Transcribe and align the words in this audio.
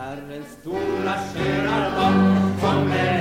Herrens 0.00 0.46
stora 0.60 1.14
kära 1.32 1.90
barn 1.96 2.56
kommer 2.60 3.19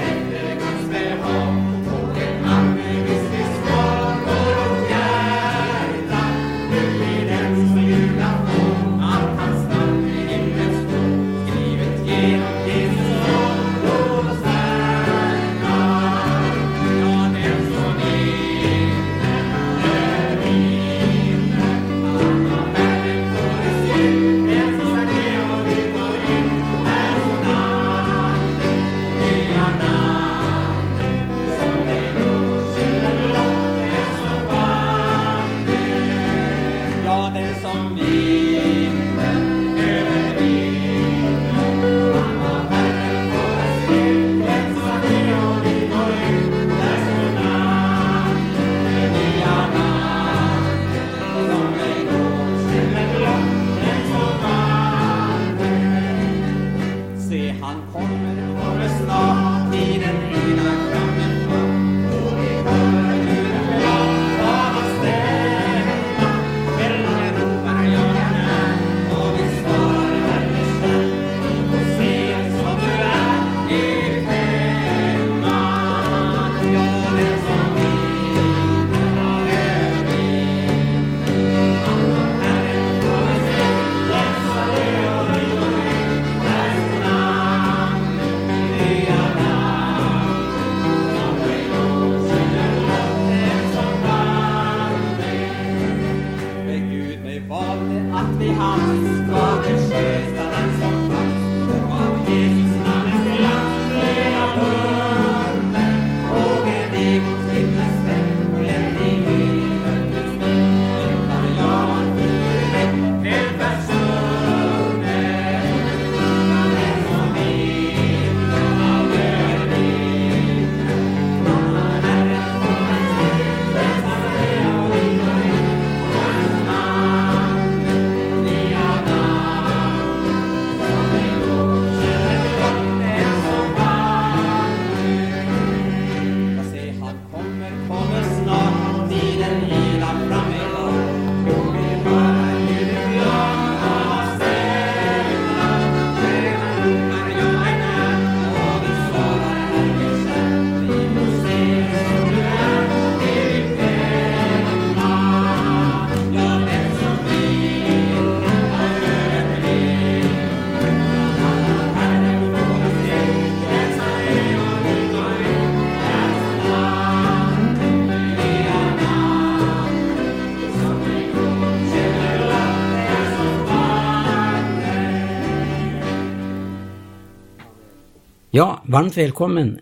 Ja, 178.59 178.83
varmt 178.85 179.17
välkommen. 179.17 179.79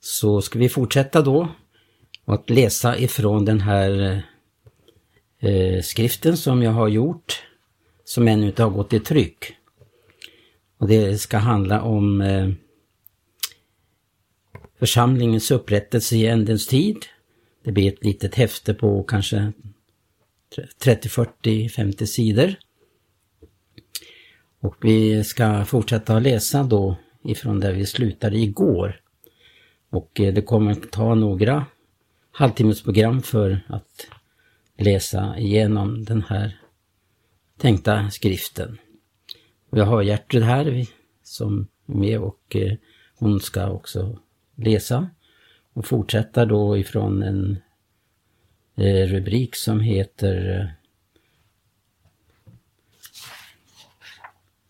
Så 0.00 0.40
ska 0.40 0.58
vi 0.58 0.68
fortsätta 0.68 1.22
då 1.22 1.48
att 2.24 2.50
läsa 2.50 2.98
ifrån 2.98 3.44
den 3.44 3.60
här 3.60 4.22
eh, 5.40 5.82
skriften 5.82 6.36
som 6.36 6.62
jag 6.62 6.70
har 6.70 6.88
gjort, 6.88 7.42
som 8.04 8.28
ännu 8.28 8.46
inte 8.46 8.62
har 8.62 8.70
gått 8.70 8.92
i 8.92 9.00
tryck. 9.00 9.56
Och 10.78 10.88
det 10.88 11.18
ska 11.18 11.38
handla 11.38 11.82
om 11.82 12.20
eh, 12.20 12.50
församlingens 14.78 15.50
upprättelse 15.50 16.16
i 16.16 16.26
ändens 16.26 16.66
tid. 16.66 17.06
Det 17.64 17.72
blir 17.72 17.92
ett 17.92 18.04
litet 18.04 18.34
häfte 18.34 18.74
på 18.74 19.02
kanske 19.02 19.52
30, 20.78 21.08
40, 21.08 21.68
50 21.68 22.06
sidor. 22.06 22.54
Och 24.60 24.76
vi 24.80 25.24
ska 25.24 25.64
fortsätta 25.64 26.16
att 26.16 26.22
läsa 26.22 26.62
då 26.62 26.96
ifrån 27.24 27.60
där 27.60 27.72
vi 27.72 27.86
slutade 27.86 28.36
igår. 28.36 29.00
Och 29.90 30.20
eh, 30.20 30.34
det 30.34 30.42
kommer 30.42 30.72
att 30.72 30.90
ta 30.90 31.14
några 31.14 31.66
halvtimmesprogram 32.30 33.22
för 33.22 33.60
att 33.66 34.06
läsa 34.78 35.38
igenom 35.38 36.04
den 36.04 36.22
här 36.22 36.60
tänkta 37.56 38.10
skriften. 38.10 38.78
Jag 39.70 39.84
har 39.84 40.02
Gertrud 40.02 40.42
här 40.42 40.86
som 41.22 41.68
är 41.86 41.94
med 41.94 42.18
och 42.18 42.56
eh, 42.56 42.72
hon 43.18 43.40
ska 43.40 43.70
också 43.70 44.18
läsa 44.54 45.10
och 45.72 45.86
fortsätta 45.86 46.44
då 46.44 46.78
ifrån 46.78 47.22
en 47.22 47.58
eh, 48.76 49.06
rubrik 49.06 49.56
som 49.56 49.80
heter 49.80 50.68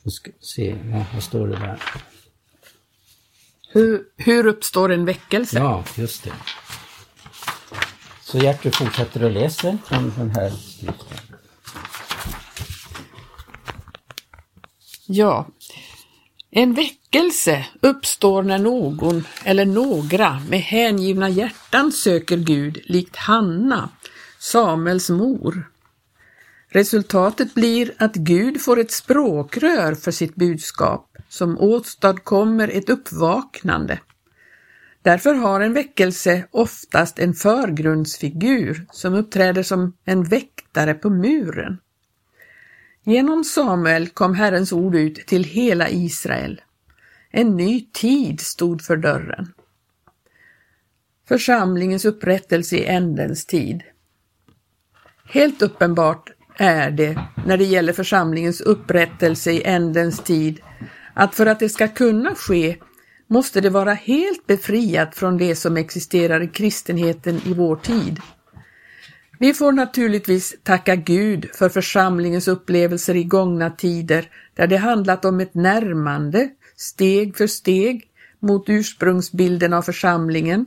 Nu 0.08 0.10
vi 0.10 0.10
ska 0.10 0.30
se, 0.40 0.76
vad 1.14 1.22
står 1.22 1.48
det 1.48 1.56
där? 1.56 1.78
Hur, 3.70 4.02
hur 4.16 4.46
uppstår 4.46 4.92
en 4.92 5.04
väckelse? 5.04 5.58
Ja, 5.58 5.84
just 5.94 6.24
det. 6.24 6.32
Så 8.22 8.38
Gertrud 8.38 8.74
fortsätter 8.74 9.26
att 9.26 9.32
läsa 9.32 9.78
från 9.86 10.12
den 10.16 10.30
här 10.30 10.50
skriften. 10.50 11.18
Ja. 15.06 15.46
En 16.50 16.74
väckelse 16.74 17.66
uppstår 17.80 18.42
när 18.42 18.58
någon 18.58 19.24
eller 19.44 19.64
några 19.64 20.40
med 20.48 20.60
hängivna 20.60 21.28
hjärtan 21.28 21.92
söker 21.92 22.36
Gud 22.36 22.78
likt 22.84 23.16
Hanna, 23.16 23.88
Samuels 24.38 25.10
mor. 25.10 25.70
Resultatet 26.68 27.54
blir 27.54 27.94
att 27.98 28.14
Gud 28.14 28.60
får 28.60 28.78
ett 28.78 28.90
språkrör 28.90 29.94
för 29.94 30.10
sitt 30.10 30.34
budskap 30.34 31.16
som 31.28 31.58
åstadkommer 31.58 32.68
ett 32.68 32.90
uppvaknande. 32.90 34.00
Därför 35.02 35.34
har 35.34 35.60
en 35.60 35.72
väckelse 35.72 36.44
oftast 36.50 37.18
en 37.18 37.34
förgrundsfigur 37.34 38.86
som 38.92 39.14
uppträder 39.14 39.62
som 39.62 39.96
en 40.04 40.24
väktare 40.24 40.94
på 40.94 41.10
muren. 41.10 41.78
Genom 43.04 43.44
Samuel 43.44 44.08
kom 44.08 44.34
Herrens 44.34 44.72
ord 44.72 44.94
ut 44.94 45.26
till 45.26 45.44
hela 45.44 45.88
Israel. 45.88 46.60
En 47.30 47.56
ny 47.56 47.88
tid 47.92 48.40
stod 48.40 48.82
för 48.82 48.96
dörren. 48.96 49.52
Församlingens 51.28 52.04
upprättelse 52.04 52.76
i 52.76 52.84
ändens 52.84 53.46
tid. 53.46 53.82
Helt 55.24 55.62
uppenbart 55.62 56.30
är 56.58 56.90
det, 56.90 57.18
när 57.46 57.56
det 57.56 57.64
gäller 57.64 57.92
församlingens 57.92 58.60
upprättelse 58.60 59.52
i 59.52 59.62
ändens 59.64 60.20
tid, 60.20 60.60
att 61.14 61.34
för 61.34 61.46
att 61.46 61.60
det 61.60 61.68
ska 61.68 61.88
kunna 61.88 62.34
ske 62.34 62.76
måste 63.26 63.60
det 63.60 63.70
vara 63.70 63.94
helt 63.94 64.46
befriat 64.46 65.14
från 65.14 65.38
det 65.38 65.54
som 65.54 65.76
existerar 65.76 66.42
i 66.42 66.48
kristenheten 66.48 67.40
i 67.46 67.54
vår 67.54 67.76
tid. 67.76 68.20
Vi 69.38 69.54
får 69.54 69.72
naturligtvis 69.72 70.56
tacka 70.62 70.96
Gud 70.96 71.48
för 71.54 71.68
församlingens 71.68 72.48
upplevelser 72.48 73.16
i 73.16 73.24
gångna 73.24 73.70
tider 73.70 74.30
där 74.54 74.66
det 74.66 74.76
handlat 74.76 75.24
om 75.24 75.40
ett 75.40 75.54
närmande, 75.54 76.48
steg 76.76 77.36
för 77.36 77.46
steg, 77.46 78.04
mot 78.40 78.68
ursprungsbilden 78.68 79.72
av 79.72 79.82
församlingen. 79.82 80.66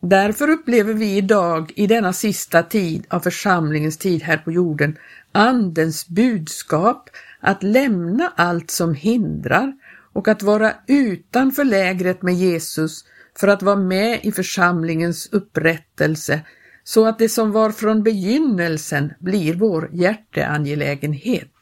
Därför 0.00 0.50
upplever 0.50 0.94
vi 0.94 1.16
idag, 1.16 1.72
i 1.76 1.86
denna 1.86 2.12
sista 2.12 2.62
tid 2.62 3.06
av 3.10 3.20
församlingens 3.20 3.96
tid 3.96 4.22
här 4.22 4.36
på 4.36 4.52
jorden, 4.52 4.98
Andens 5.32 6.08
budskap 6.08 7.10
att 7.40 7.62
lämna 7.62 8.32
allt 8.36 8.70
som 8.70 8.94
hindrar 8.94 9.72
och 10.12 10.28
att 10.28 10.42
vara 10.42 10.74
utanför 10.86 11.64
lägret 11.64 12.22
med 12.22 12.34
Jesus 12.34 13.04
för 13.38 13.48
att 13.48 13.62
vara 13.62 13.76
med 13.76 14.20
i 14.22 14.32
församlingens 14.32 15.28
upprättelse 15.32 16.40
så 16.84 17.06
att 17.06 17.18
det 17.18 17.28
som 17.28 17.52
var 17.52 17.70
från 17.70 18.02
begynnelsen 18.02 19.12
blir 19.18 19.54
vår 19.54 19.90
hjärteangelägenhet. 19.92 21.52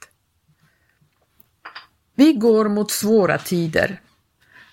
Vi 2.14 2.32
går 2.32 2.68
mot 2.68 2.90
svåra 2.90 3.38
tider, 3.38 4.00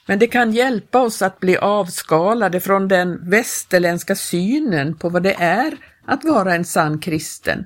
men 0.08 0.20
det 0.20 0.28
kan 0.28 0.52
hjälpa 0.52 1.02
oss 1.02 1.22
att 1.22 1.40
bli 1.40 1.58
avskalade 1.58 2.60
från 2.60 2.88
den 2.88 3.30
västerländska 3.30 4.16
synen 4.16 4.96
på 4.96 5.10
vad 5.10 5.24
det 5.24 5.34
är 5.34 5.78
att 6.06 6.24
vara 6.24 6.56
en 6.56 6.66
sann 6.66 7.00
kristen. 7.00 7.66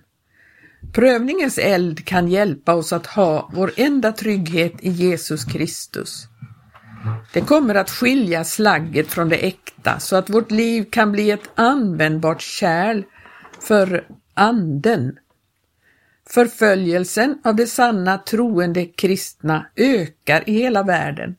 Prövningens 0.93 1.57
eld 1.57 2.05
kan 2.05 2.27
hjälpa 2.27 2.73
oss 2.73 2.93
att 2.93 3.05
ha 3.05 3.49
vår 3.53 3.71
enda 3.75 4.11
trygghet 4.11 4.73
i 4.79 4.89
Jesus 4.89 5.45
Kristus. 5.45 6.27
Det 7.33 7.41
kommer 7.41 7.75
att 7.75 7.89
skilja 7.89 8.43
slagget 8.43 9.07
från 9.07 9.29
det 9.29 9.47
äkta 9.47 9.99
så 9.99 10.15
att 10.15 10.29
vårt 10.29 10.51
liv 10.51 10.85
kan 10.91 11.11
bli 11.11 11.31
ett 11.31 11.49
användbart 11.55 12.41
kärl 12.41 13.03
för 13.61 14.07
anden. 14.33 15.17
Förföljelsen 16.29 17.41
av 17.43 17.55
de 17.55 17.65
sanna 17.65 18.17
troende 18.17 18.85
kristna 18.85 19.65
ökar 19.75 20.49
i 20.49 20.53
hela 20.53 20.83
världen. 20.83 21.35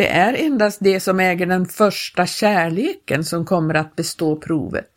Det 0.00 0.08
är 0.08 0.34
endast 0.34 0.78
det 0.80 1.00
som 1.00 1.20
äger 1.20 1.46
den 1.46 1.66
första 1.66 2.26
kärleken 2.26 3.24
som 3.24 3.44
kommer 3.44 3.74
att 3.74 3.96
bestå 3.96 4.36
provet. 4.36 4.90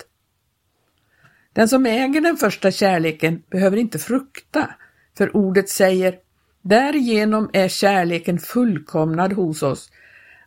Den 1.54 1.68
som 1.68 1.86
äger 1.86 2.22
den 2.22 2.38
första 2.38 2.72
kärleken 2.72 3.44
behöver 3.50 3.78
inte 3.78 4.00
frukta, 4.00 4.70
för 5.18 5.38
ordet 5.38 5.70
säger 5.70 6.16
Därigenom 6.62 7.50
är 7.54 7.68
kärleken 7.68 8.40
fullkomnad 8.40 9.34
hos 9.34 9.64
oss, 9.64 9.92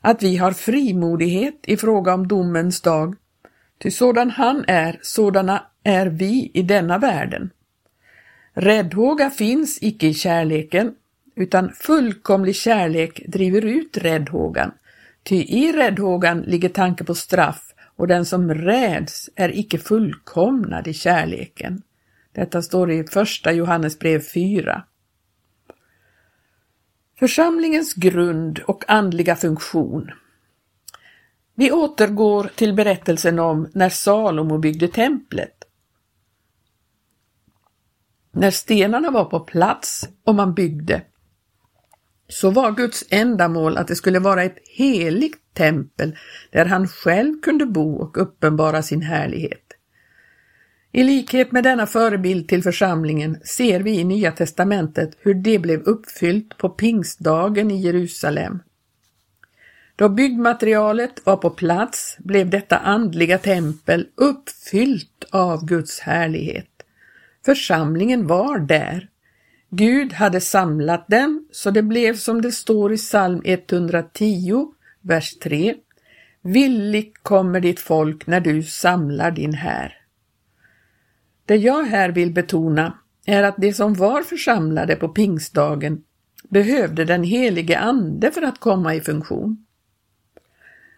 att 0.00 0.22
vi 0.22 0.36
har 0.36 0.52
frimodighet 0.52 1.60
i 1.62 1.76
fråga 1.76 2.14
om 2.14 2.28
domens 2.28 2.80
dag. 2.80 3.14
Ty 3.78 3.90
sådan 3.90 4.30
han 4.30 4.64
är, 4.68 4.98
sådana 5.02 5.66
är 5.84 6.06
vi 6.06 6.50
i 6.54 6.62
denna 6.62 6.98
världen. 6.98 7.50
Räddhåga 8.54 9.30
finns 9.30 9.78
icke 9.80 10.06
i 10.06 10.14
kärleken, 10.14 10.94
utan 11.36 11.72
fullkomlig 11.72 12.56
kärlek 12.56 13.22
driver 13.26 13.64
ut 13.64 13.96
räddhågan. 13.96 14.72
Ty 15.22 15.36
i 15.36 15.72
räddhågan 15.72 16.40
ligger 16.40 16.68
tanke 16.68 17.04
på 17.04 17.14
straff 17.14 17.74
och 17.96 18.06
den 18.06 18.24
som 18.24 18.54
räds 18.54 19.30
är 19.34 19.58
icke 19.58 19.78
fullkomnad 19.78 20.88
i 20.88 20.94
kärleken. 20.94 21.82
Detta 22.32 22.62
står 22.62 22.90
i 22.90 23.04
första 23.04 23.52
Johannesbrev 23.52 24.20
4. 24.20 24.82
Församlingens 27.18 27.94
grund 27.94 28.58
och 28.58 28.84
andliga 28.88 29.36
funktion. 29.36 30.10
Vi 31.54 31.72
återgår 31.72 32.50
till 32.54 32.74
berättelsen 32.74 33.38
om 33.38 33.70
när 33.74 33.88
Salomo 33.88 34.58
byggde 34.58 34.88
templet. 34.88 35.64
När 38.32 38.50
stenarna 38.50 39.10
var 39.10 39.24
på 39.24 39.40
plats 39.40 40.08
och 40.24 40.34
man 40.34 40.54
byggde 40.54 41.02
så 42.28 42.50
var 42.50 42.72
Guds 42.72 43.04
ändamål 43.10 43.76
att 43.76 43.88
det 43.88 43.96
skulle 43.96 44.18
vara 44.18 44.42
ett 44.42 44.58
heligt 44.76 45.54
tempel 45.54 46.16
där 46.50 46.64
han 46.64 46.88
själv 46.88 47.40
kunde 47.40 47.66
bo 47.66 47.96
och 47.96 48.22
uppenbara 48.22 48.82
sin 48.82 49.02
härlighet. 49.02 49.62
I 50.92 51.04
likhet 51.04 51.52
med 51.52 51.64
denna 51.64 51.86
förebild 51.86 52.48
till 52.48 52.62
församlingen 52.62 53.40
ser 53.44 53.80
vi 53.80 53.98
i 53.98 54.04
Nya 54.04 54.32
testamentet 54.32 55.10
hur 55.20 55.34
det 55.34 55.58
blev 55.58 55.80
uppfyllt 55.80 56.58
på 56.58 56.68
pingstdagen 56.68 57.70
i 57.70 57.80
Jerusalem. 57.80 58.58
Då 59.96 60.08
byggmaterialet 60.08 61.26
var 61.26 61.36
på 61.36 61.50
plats 61.50 62.16
blev 62.18 62.50
detta 62.50 62.78
andliga 62.78 63.38
tempel 63.38 64.06
uppfyllt 64.14 65.24
av 65.30 65.66
Guds 65.66 66.00
härlighet. 66.00 66.70
Församlingen 67.44 68.26
var 68.26 68.58
där. 68.58 69.08
Gud 69.70 70.12
hade 70.12 70.40
samlat 70.40 71.08
dem, 71.08 71.48
så 71.52 71.70
det 71.70 71.82
blev 71.82 72.16
som 72.16 72.42
det 72.42 72.52
står 72.52 72.92
i 72.92 72.96
psalm 72.96 73.42
110, 73.44 74.72
vers 75.00 75.38
3. 75.38 75.74
Villigt 76.42 77.22
kommer 77.22 77.60
ditt 77.60 77.80
folk 77.80 78.26
när 78.26 78.40
du 78.40 78.62
samlar 78.62 79.30
din 79.30 79.54
här. 79.54 79.98
Det 81.46 81.56
jag 81.56 81.84
här 81.84 82.08
vill 82.08 82.32
betona 82.32 82.98
är 83.26 83.42
att 83.42 83.56
de 83.56 83.72
som 83.72 83.94
var 83.94 84.22
församlade 84.22 84.96
på 84.96 85.08
pingstdagen 85.08 86.02
behövde 86.48 87.04
den 87.04 87.22
helige 87.22 87.78
Ande 87.78 88.30
för 88.30 88.42
att 88.42 88.60
komma 88.60 88.94
i 88.94 89.00
funktion. 89.00 89.66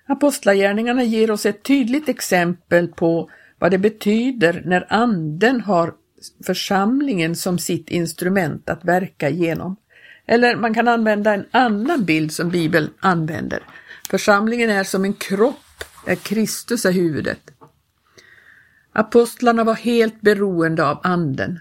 Apostlagärningarna 0.06 1.03
ger 1.03 1.31
oss 1.31 1.47
ett 1.47 1.62
tydligt 1.62 2.09
exempel 2.09 2.88
på 2.88 3.31
vad 3.59 3.71
det 3.71 3.79
betyder 3.79 4.62
när 4.64 4.87
Anden 4.88 5.61
har 5.61 5.94
församlingen 6.47 7.37
som 7.37 7.59
sitt 7.59 7.91
instrument 7.91 8.70
att 8.70 8.85
verka 8.85 9.29
genom. 9.29 9.76
Eller 10.26 10.56
man 10.56 10.75
kan 10.75 10.88
använda 10.88 11.35
en 11.35 11.47
annan 11.50 12.05
bild 12.05 12.32
som 12.32 12.50
Bibeln 12.50 12.91
använder. 13.00 13.62
Församlingen 14.11 14.70
är 14.70 14.85
som 14.85 15.05
en 15.05 15.12
kropp 15.12 15.85
där 16.06 16.15
Kristus 16.15 16.85
är 16.85 16.93
huvudet. 16.93 17.50
Apostlarna 18.93 19.65
var 19.65 19.75
helt 19.75 20.20
beroende 20.20 20.87
av 20.87 21.00
Anden. 21.03 21.61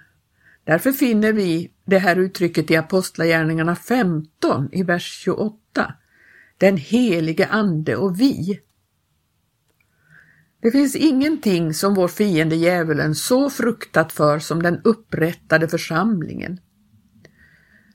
Därför 0.63 0.91
finner 0.91 1.33
vi 1.33 1.71
det 1.85 1.97
här 1.97 2.15
uttrycket 2.15 2.71
i 2.71 2.75
Apostlagärningarna 2.75 3.75
15 3.75 4.69
i 4.71 4.83
vers 4.83 5.21
28. 5.23 5.93
Den 6.57 6.77
helige 6.77 7.47
Ande 7.47 7.95
och 7.95 8.21
vi. 8.21 8.59
Det 10.67 10.71
finns 10.71 10.95
ingenting 10.95 11.73
som 11.73 11.93
vår 11.93 12.07
fiende 12.07 12.55
djävulen 12.55 13.15
så 13.15 13.49
fruktat 13.49 14.11
för 14.11 14.39
som 14.39 14.63
den 14.63 14.81
upprättade 14.83 15.67
församlingen. 15.67 16.59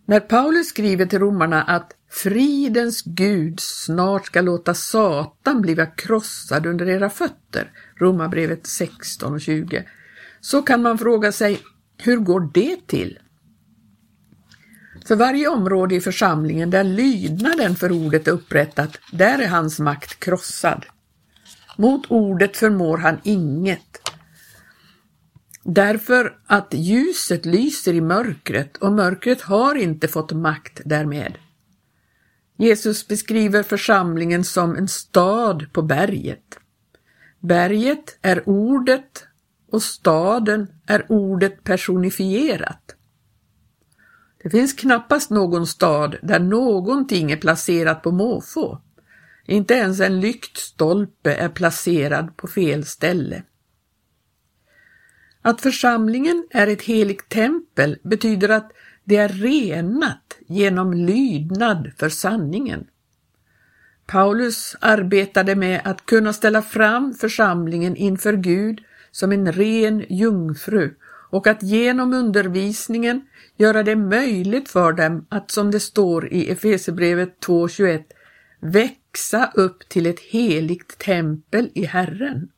När 0.07 0.21
Paulus 0.21 0.69
skriver 0.69 1.07
till 1.07 1.19
romarna 1.19 1.63
att 1.63 1.93
fridens 2.11 3.03
Gud 3.03 3.61
snart 3.61 4.27
ska 4.27 4.41
låta 4.41 4.75
Satan 4.75 5.63
bliva 5.63 5.87
krossad 5.87 6.67
under 6.67 6.89
era 6.89 7.11
fötter, 7.11 7.71
Romarbrevet 7.97 8.67
16 8.67 9.33
och 9.33 9.41
20, 9.41 9.85
så 10.41 10.63
kan 10.63 10.83
man 10.83 10.99
fråga 10.99 11.33
sig, 11.33 11.61
hur 11.99 12.17
går 12.17 12.51
det 12.55 12.87
till? 12.87 13.19
För 15.07 15.17
varje 15.17 15.49
område 15.49 15.95
i 15.95 16.01
församlingen 16.01 16.71
där 16.71 16.85
lydnaden 16.85 17.77
för 17.77 17.93
ordet 17.93 18.29
är 18.29 18.33
upprättat, 18.33 18.99
där 19.11 19.39
är 19.39 19.49
hans 19.49 19.79
makt 19.79 20.21
krossad. 20.21 20.85
Mot 21.77 22.11
ordet 22.11 22.57
förmår 22.57 22.99
han 22.99 23.21
inget. 23.23 24.01
Därför 25.65 26.39
att 26.47 26.75
ljuset 26.75 27.47
lyser 27.47 27.95
i 27.95 28.01
mörkret 28.01 28.77
och 28.77 28.93
mörkret 28.93 29.43
har 29.43 29.75
inte 29.75 30.09
fått 30.09 30.33
makt 30.33 30.81
därmed. 30.85 31.39
Jesus 32.57 33.09
beskriver 33.09 33.63
församlingen 33.63 34.45
som 34.45 34.77
en 34.77 34.89
stad 34.89 35.73
på 35.73 35.83
berget. 35.83 36.59
Berget 37.41 38.19
är 38.23 38.49
ordet 38.49 39.25
och 39.71 39.83
staden 39.83 40.67
är 40.87 41.13
ordet 41.13 41.65
personifierat. 41.65 42.95
Det 44.43 44.51
finns 44.51 44.73
knappast 44.73 45.31
någon 45.31 45.67
stad 45.67 46.17
där 46.23 46.41
någonting 46.41 47.31
är 47.31 47.37
placerat 47.37 48.03
på 48.03 48.11
måfå. 48.11 48.79
Inte 49.53 49.75
ens 49.75 50.01
en 50.01 50.21
lyktstolpe 50.21 51.35
är 51.35 51.49
placerad 51.49 52.37
på 52.37 52.47
fel 52.47 52.85
ställe. 52.85 53.43
Att 55.43 55.61
församlingen 55.61 56.47
är 56.51 56.67
ett 56.67 56.83
heligt 56.83 57.29
tempel 57.29 57.99
betyder 58.03 58.49
att 58.49 58.73
det 59.05 59.17
är 59.17 59.29
renat 59.29 60.39
genom 60.47 60.93
lydnad 60.93 61.93
för 61.97 62.09
sanningen. 62.09 62.87
Paulus 64.07 64.77
arbetade 64.81 65.55
med 65.55 65.81
att 65.85 66.07
kunna 66.07 66.33
ställa 66.33 66.63
fram 66.63 67.15
församlingen 67.15 67.97
inför 67.97 68.33
Gud 68.33 68.81
som 69.11 69.33
en 69.33 69.53
ren 69.53 70.05
jungfru 70.09 70.95
och 71.31 71.47
att 71.47 71.63
genom 71.63 72.15
undervisningen 72.15 73.27
göra 73.57 73.83
det 73.83 73.97
möjligt 73.97 74.69
för 74.69 74.93
dem 74.93 75.27
att, 75.29 75.51
som 75.51 75.71
det 75.71 75.81
står 75.81 76.33
i 76.33 76.51
Efesebrevet 76.51 77.47
2.21, 77.47 78.03
växa 79.13 79.53
upp 79.55 79.89
till 79.89 80.07
ett 80.07 80.21
heligt 80.21 80.99
tempel 80.99 81.71
i 81.75 81.85
Herren. 81.85 82.49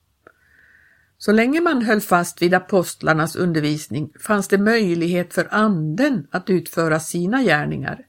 Så 1.19 1.33
länge 1.33 1.61
man 1.61 1.83
höll 1.83 2.01
fast 2.01 2.43
vid 2.43 2.55
apostlarnas 2.55 3.37
undervisning 3.37 4.13
fanns 4.21 4.49
det 4.49 4.59
möjlighet 4.59 5.35
för 5.35 5.49
anden 5.51 6.27
att 6.31 6.51
utföra 6.51 7.01
sina 7.01 7.43
gärningar. 7.43 8.07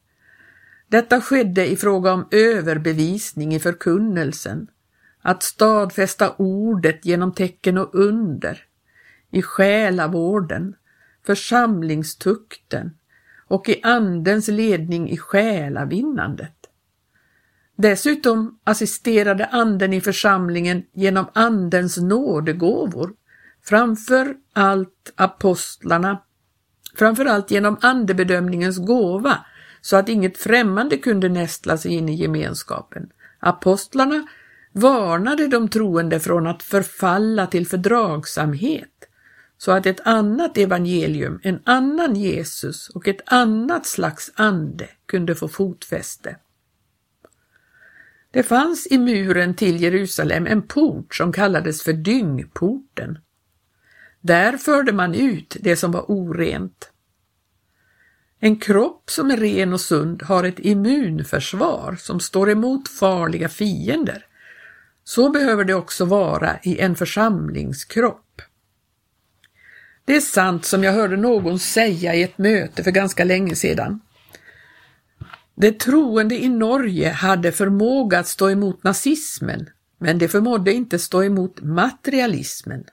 Detta 0.88 1.22
skedde 1.22 1.68
i 1.68 1.76
fråga 1.76 2.14
om 2.14 2.28
överbevisning 2.32 3.56
i 3.56 3.60
förkunnelsen, 3.60 4.68
att 5.22 5.44
stadfästa 5.44 6.36
ordet 6.38 7.06
genom 7.06 7.34
tecken 7.34 7.78
och 7.78 7.96
under, 7.96 8.64
i 9.32 9.42
själavården, 9.42 10.76
församlingstukten 11.26 12.92
och 13.48 13.70
i 13.70 13.82
andens 13.84 14.48
ledning 14.48 15.10
i 15.10 15.18
själavinnandet. 15.18 16.55
Dessutom 17.76 18.60
assisterade 18.64 19.46
anden 19.46 19.94
i 19.94 20.02
församlingen 20.02 20.84
genom 20.94 21.26
andens 21.34 21.98
nådegåvor, 21.98 23.14
framför 23.64 24.36
allt 24.54 25.14
apostlarna, 25.16 26.22
framför 26.96 27.26
allt 27.26 27.52
genom 27.52 27.78
andebedömningens 27.82 28.78
gåva, 28.78 29.46
så 29.82 29.96
att 29.96 30.10
inget 30.10 30.38
främmande 30.38 30.98
kunde 30.98 31.30
nästla 31.30 31.78
sig 31.78 31.92
in 31.92 32.10
i 32.10 32.16
gemenskapen. 32.16 33.10
Apostlarna 33.40 34.28
varnade 34.72 35.48
de 35.48 35.70
troende 35.70 36.20
från 36.20 36.48
att 36.48 36.64
förfalla 36.64 37.48
till 37.48 37.68
fördragsamhet, 37.68 38.90
så 39.58 39.72
att 39.72 39.86
ett 39.86 40.08
annat 40.08 40.58
evangelium, 40.58 41.40
en 41.44 41.60
annan 41.64 42.16
Jesus 42.16 42.90
och 42.90 43.08
ett 43.08 43.22
annat 43.26 43.86
slags 43.86 44.32
ande 44.36 44.88
kunde 45.06 45.36
få 45.36 45.48
fotfäste. 45.48 46.36
Det 48.36 48.44
fanns 48.44 48.88
i 48.88 48.98
muren 48.98 49.54
till 49.54 49.82
Jerusalem 49.82 50.48
en 50.48 50.62
port 50.62 51.16
som 51.16 51.32
kallades 51.32 51.84
för 51.84 51.94
dyngporten. 51.94 53.18
Där 54.22 54.58
förde 54.58 54.94
man 54.94 55.16
ut 55.16 55.58
det 55.60 55.76
som 55.76 55.92
var 55.92 56.12
orent. 56.12 56.92
En 58.40 58.60
kropp 58.60 59.10
som 59.10 59.32
är 59.32 59.38
ren 59.38 59.74
och 59.74 59.82
sund 59.82 60.24
har 60.24 60.44
ett 60.44 60.60
immunförsvar 60.60 61.96
som 62.00 62.20
står 62.20 62.50
emot 62.50 62.88
farliga 62.88 63.50
fiender. 63.50 64.26
Så 65.04 65.30
behöver 65.30 65.64
det 65.64 65.74
också 65.74 66.06
vara 66.06 66.60
i 66.64 66.80
en 66.80 66.96
församlingskropp. 66.96 68.42
Det 70.06 70.16
är 70.16 70.22
sant 70.22 70.66
som 70.66 70.84
jag 70.84 70.94
hörde 70.94 71.18
någon 71.18 71.60
säga 71.60 72.16
i 72.16 72.24
ett 72.24 72.38
möte 72.38 72.84
för 72.84 72.92
ganska 72.92 73.24
länge 73.24 73.56
sedan. 73.56 74.02
De 75.56 75.72
troende 75.72 76.44
i 76.44 76.50
Norge 76.50 77.10
hade 77.10 77.52
förmåga 77.52 78.20
att 78.20 78.28
stå 78.28 78.50
emot 78.50 78.84
nazismen, 78.84 79.70
men 79.98 80.18
de 80.18 80.28
förmådde 80.28 80.74
inte 80.74 81.00
stå 81.00 81.24
emot 81.24 81.62
materialismen. 81.62 82.84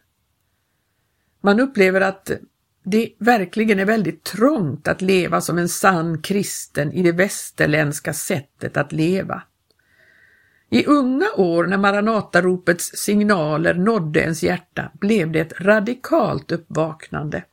Man 1.41 1.61
upplever 1.61 2.01
att 2.01 2.31
det 2.85 3.13
verkligen 3.19 3.79
är 3.79 3.85
väldigt 3.85 4.25
trångt 4.25 4.89
att 4.89 5.03
leva 5.03 5.41
som 5.41 5.59
en 5.59 5.69
sann 5.69 6.23
kristen 6.23 6.93
i 6.93 7.03
det 7.03 7.13
västerländska 7.13 8.13
sättet 8.13 8.77
att 8.77 8.93
leva. 8.93 9.43
I 10.71 10.87
unga 10.87 11.27
år 11.37 11.67
när 11.67 11.79
Maranataropets 11.79 12.91
signaler 12.95 13.75
nådde 13.75 14.21
ens 14.21 14.43
hjärta 14.43 14.91
blev 15.01 15.33
det 15.33 15.41
ett 15.41 15.61
radikalt 15.61 16.53
uppvaknande. 16.53 17.45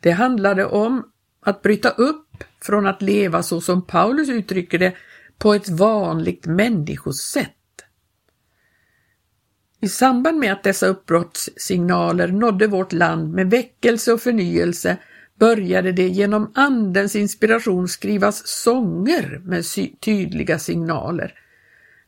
Det 0.00 0.10
handlade 0.10 0.64
om 0.64 1.11
att 1.42 1.62
bryta 1.62 1.90
upp 1.90 2.44
från 2.60 2.86
att 2.86 3.02
leva 3.02 3.42
så 3.42 3.60
som 3.60 3.86
Paulus 3.86 4.28
uttrycker 4.28 4.78
det 4.78 4.96
på 5.38 5.54
ett 5.54 5.68
vanligt 5.68 6.46
människosätt. 6.46 7.50
I 9.80 9.88
samband 9.88 10.38
med 10.38 10.52
att 10.52 10.62
dessa 10.62 10.86
uppbrottssignaler 10.86 12.28
nådde 12.28 12.66
vårt 12.66 12.92
land 12.92 13.34
med 13.34 13.50
väckelse 13.50 14.12
och 14.12 14.20
förnyelse 14.20 14.96
började 15.38 15.92
det 15.92 16.08
genom 16.08 16.52
Andens 16.54 17.16
inspiration 17.16 17.88
skrivas 17.88 18.46
sånger 18.46 19.40
med 19.44 19.64
tydliga 20.00 20.58
signaler. 20.58 21.34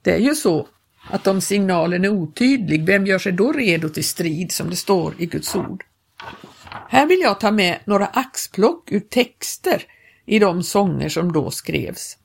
Det 0.03 0.13
är 0.13 0.19
ju 0.19 0.35
så 0.35 0.69
att 1.11 1.27
om 1.27 1.41
signalen 1.41 2.05
är 2.05 2.09
otydlig, 2.09 2.87
vem 2.87 3.07
gör 3.07 3.19
sig 3.19 3.33
då 3.33 3.53
redo 3.53 3.89
till 3.89 4.05
strid 4.05 4.53
som 4.53 4.71
det 4.71 4.77
står 4.77 5.15
i 5.19 5.27
Guds 5.27 5.57
ord? 5.57 5.85
Här 6.89 7.07
vill 7.07 7.21
jag 7.21 7.41
ta 7.41 7.51
med 7.51 7.79
några 7.85 8.07
axplock 8.07 8.93
ur 8.93 9.01
texter 9.01 9.83
i 10.27 10.39
de 10.39 10.63
sånger 10.63 11.09
som 11.09 11.33
då 11.33 11.51
skrevs. 11.51 12.19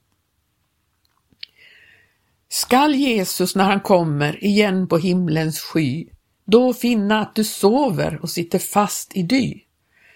Skall 2.49 2.95
Jesus 2.95 3.55
när 3.55 3.63
han 3.63 3.79
kommer 3.79 4.43
igen 4.43 4.87
på 4.87 4.97
himlens 4.97 5.59
sky 5.59 6.07
då 6.45 6.73
finna 6.73 7.19
att 7.19 7.35
du 7.35 7.43
sover 7.43 8.19
och 8.21 8.29
sitter 8.29 8.59
fast 8.59 9.17
i 9.17 9.23
dy? 9.23 9.59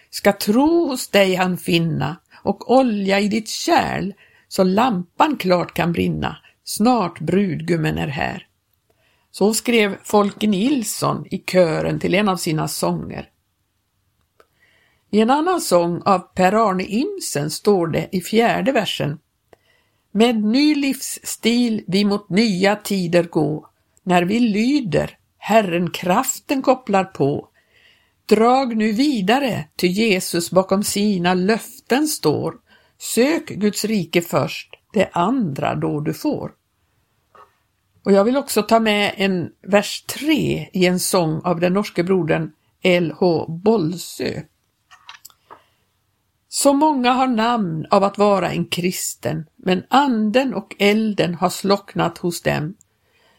Ska 0.10 0.34
tro 0.34 0.88
hos 0.88 1.08
dig 1.08 1.36
han 1.36 1.58
finna 1.58 2.18
och 2.44 2.72
olja 2.72 3.20
i 3.20 3.28
ditt 3.28 3.50
kärl 3.50 4.13
så 4.48 4.63
lampan 4.63 5.38
klart 5.38 5.74
kan 5.74 5.92
brinna, 5.92 6.38
snart 6.63 7.20
brudgummen 7.20 7.98
är 7.98 8.08
här. 8.08 8.48
Så 9.32 9.54
skrev 9.54 9.98
Folke 10.04 10.48
Nilsson 10.48 11.25
i 11.32 11.38
kören 11.38 12.00
till 12.00 12.13
en 12.13 12.30
av 12.30 12.38
sina 12.38 12.68
sånger. 12.68 13.30
I 15.13 15.22
en 15.22 15.29
annan 15.29 15.62
sång 15.62 16.01
av 16.01 16.20
Per-Arne 16.20 16.84
Imsen 16.84 17.51
står 17.51 17.88
det 17.88 18.10
i 18.12 18.22
fjärde 18.22 18.72
versen 18.72 19.20
Med 20.12 20.43
ny 20.43 20.75
livsstil 20.75 21.84
vi 21.88 22.05
mot 22.05 22.29
nya 22.29 22.75
tider 22.75 23.24
gå, 23.24 23.70
när 24.03 24.24
vi 24.24 24.39
lyder, 24.39 25.17
Herren 25.38 25.89
kraften 25.89 26.62
kopplar 26.62 27.03
på. 27.03 27.50
Drag 28.25 28.77
nu 28.77 28.91
vidare, 28.91 29.65
ty 29.75 29.88
Jesus 29.88 30.51
bakom 30.51 30.84
sina 30.84 31.34
löften 31.34 32.08
står. 32.08 32.55
Sök 32.98 33.48
Guds 33.48 33.86
rike 33.86 34.22
först, 34.22 34.70
det 34.93 35.10
andra 35.12 35.75
då 35.75 36.00
du 36.00 36.13
får. 36.13 36.51
Och 38.03 38.12
jag 38.12 38.24
vill 38.24 38.38
också 38.38 38.63
ta 38.63 38.79
med 38.79 39.13
en 39.17 39.50
vers 39.62 40.03
3 40.03 40.70
i 40.74 40.86
en 40.86 41.00
sång 41.00 41.41
av 41.43 41.60
den 41.60 41.74
norske 41.74 42.03
brodern 42.03 42.51
L.H. 42.82 43.48
Bollsö. 43.48 44.41
Så 46.55 46.74
många 46.74 47.12
har 47.12 47.27
namn 47.27 47.86
av 47.89 48.03
att 48.03 48.17
vara 48.17 48.51
en 48.51 48.65
kristen, 48.65 49.45
men 49.55 49.83
anden 49.89 50.53
och 50.53 50.75
elden 50.79 51.36
har 51.36 51.50
slocknat 51.50 52.17
hos 52.17 52.41
dem. 52.41 52.75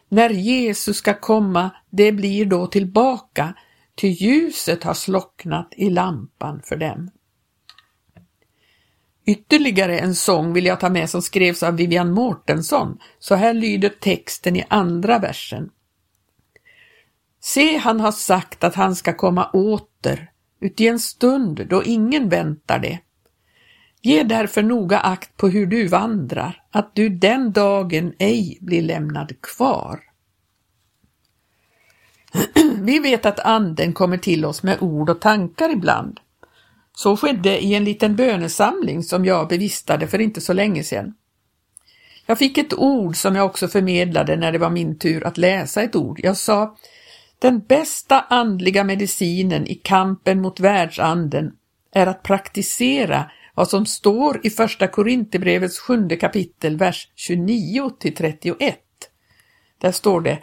När 0.08 0.30
Jesus 0.30 0.96
ska 0.96 1.14
komma, 1.14 1.70
det 1.90 2.12
blir 2.12 2.46
då 2.46 2.66
tillbaka, 2.66 3.54
ty 3.94 4.08
ljuset 4.08 4.84
har 4.84 4.94
slocknat 4.94 5.68
i 5.76 5.90
lampan 5.90 6.62
för 6.64 6.76
dem. 6.76 7.10
Ytterligare 9.26 9.98
en 9.98 10.14
sång 10.14 10.52
vill 10.52 10.66
jag 10.66 10.80
ta 10.80 10.90
med 10.90 11.10
som 11.10 11.22
skrevs 11.22 11.62
av 11.62 11.76
Vivian 11.76 12.10
Mårtensson. 12.10 12.98
Så 13.18 13.34
här 13.34 13.54
lyder 13.54 13.88
texten 13.88 14.56
i 14.56 14.64
andra 14.68 15.18
versen. 15.18 15.70
Se, 17.40 17.76
han 17.76 18.00
har 18.00 18.12
sagt 18.12 18.64
att 18.64 18.74
han 18.74 18.96
ska 18.96 19.12
komma 19.12 19.50
åter, 19.52 20.30
uti 20.64 20.88
en 20.88 20.98
stund 20.98 21.66
då 21.68 21.84
ingen 21.84 22.28
väntar 22.28 22.78
det. 22.78 22.98
Ge 24.02 24.22
därför 24.22 24.62
noga 24.62 24.98
akt 24.98 25.36
på 25.36 25.48
hur 25.48 25.66
du 25.66 25.88
vandrar, 25.88 26.62
att 26.70 26.94
du 26.94 27.08
den 27.08 27.52
dagen 27.52 28.12
ej 28.18 28.58
blir 28.60 28.82
lämnad 28.82 29.40
kvar. 29.40 30.00
Vi 32.80 32.98
vet 32.98 33.26
att 33.26 33.40
anden 33.40 33.92
kommer 33.92 34.18
till 34.18 34.44
oss 34.44 34.62
med 34.62 34.82
ord 34.82 35.10
och 35.10 35.20
tankar 35.20 35.70
ibland. 35.72 36.20
Så 36.96 37.16
skedde 37.16 37.64
i 37.64 37.74
en 37.74 37.84
liten 37.84 38.16
bönesamling 38.16 39.02
som 39.02 39.24
jag 39.24 39.48
bevistade 39.48 40.06
för 40.06 40.20
inte 40.20 40.40
så 40.40 40.52
länge 40.52 40.84
sedan. 40.84 41.14
Jag 42.26 42.38
fick 42.38 42.58
ett 42.58 42.74
ord 42.74 43.16
som 43.16 43.36
jag 43.36 43.46
också 43.46 43.68
förmedlade 43.68 44.36
när 44.36 44.52
det 44.52 44.58
var 44.58 44.70
min 44.70 44.98
tur 44.98 45.26
att 45.26 45.38
läsa 45.38 45.82
ett 45.82 45.96
ord. 45.96 46.20
Jag 46.22 46.36
sa 46.36 46.76
den 47.44 47.60
bästa 47.60 48.20
andliga 48.20 48.84
medicinen 48.84 49.66
i 49.66 49.74
kampen 49.74 50.40
mot 50.40 50.60
världsanden 50.60 51.52
är 51.94 52.06
att 52.06 52.22
praktisera 52.22 53.30
vad 53.54 53.68
som 53.68 53.86
står 53.86 54.46
i 54.46 54.50
första 54.50 54.88
Korinthierbrevets 54.88 55.78
sjunde 55.78 56.16
kapitel, 56.16 56.76
vers 56.76 57.08
29 57.14 57.90
till 57.90 58.14
31. 58.14 58.78
Där 59.78 59.92
står 59.92 60.20
det 60.20 60.38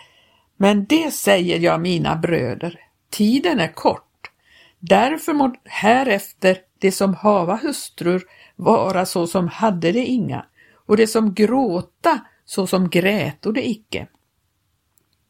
Men 0.58 0.86
det 0.86 1.12
säger 1.12 1.60
jag 1.60 1.82
mina 1.82 2.16
bröder, 2.16 2.80
tiden 3.10 3.60
är 3.60 3.74
kort. 3.74 4.32
Därför 4.80 5.34
må 5.34 5.56
härefter 5.66 6.58
det 6.80 6.92
som 6.92 7.14
hava 7.14 7.56
hustrur 7.56 8.24
vara 8.56 9.06
så 9.06 9.28
som 9.28 9.48
hade 9.48 9.92
det 9.92 10.06
inga, 10.06 10.46
och 10.86 10.98
det 10.98 11.08
som 11.08 11.34
gråta 11.34 12.20
så 12.46 12.68
som 12.68 12.90
gräto 12.90 13.52
det 13.52 13.70
icke. 13.70 14.08